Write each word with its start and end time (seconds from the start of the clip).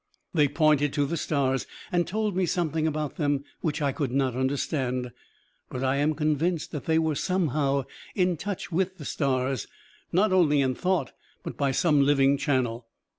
They 0.33 0.47
pointed 0.47 0.93
to 0.93 1.05
the 1.05 1.15
stars 1.15 1.67
and 1.91 2.07
told 2.07 2.35
me 2.35 2.47
something 2.47 2.87
about 2.87 3.17
them 3.17 3.43
which 3.59 3.83
I 3.83 3.91
could 3.91 4.11
not 4.11 4.35
understand, 4.35 5.11
but 5.69 5.83
I 5.83 5.97
am 5.97 6.15
convinced 6.15 6.71
that 6.71 6.85
they 6.85 6.97
were 6.97 7.13
somehow 7.13 7.83
in 8.15 8.35
touch 8.35 8.71
with 8.71 8.97
the 8.97 9.05
stars, 9.05 9.67
not 10.11 10.33
only 10.33 10.59
in 10.59 10.73
thought, 10.73 11.11
but 11.43 11.55
by 11.55 11.69
some 11.71 12.01
living 12.01 12.35
channel. 12.39 12.87